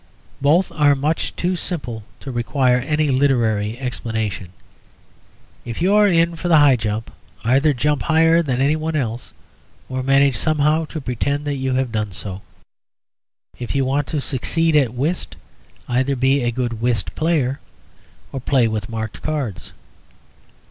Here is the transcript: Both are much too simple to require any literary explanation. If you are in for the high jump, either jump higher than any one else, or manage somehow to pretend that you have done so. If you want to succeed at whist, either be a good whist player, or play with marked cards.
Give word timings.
Both 0.41 0.71
are 0.71 0.95
much 0.95 1.35
too 1.35 1.55
simple 1.55 2.03
to 2.21 2.31
require 2.31 2.79
any 2.79 3.09
literary 3.09 3.77
explanation. 3.77 4.49
If 5.63 5.79
you 5.79 5.93
are 5.93 6.07
in 6.07 6.35
for 6.35 6.47
the 6.47 6.57
high 6.57 6.75
jump, 6.75 7.11
either 7.43 7.71
jump 7.71 8.01
higher 8.01 8.41
than 8.41 8.59
any 8.61 8.75
one 8.75 8.95
else, 8.95 9.31
or 9.87 10.01
manage 10.01 10.35
somehow 10.35 10.85
to 10.85 11.01
pretend 11.01 11.45
that 11.45 11.57
you 11.57 11.75
have 11.75 11.91
done 11.91 12.11
so. 12.13 12.41
If 13.59 13.75
you 13.75 13.85
want 13.85 14.07
to 14.07 14.19
succeed 14.19 14.75
at 14.75 14.95
whist, 14.95 15.35
either 15.87 16.15
be 16.15 16.41
a 16.41 16.49
good 16.51 16.81
whist 16.81 17.13
player, 17.13 17.59
or 18.31 18.39
play 18.39 18.67
with 18.67 18.89
marked 18.89 19.21
cards. 19.21 19.71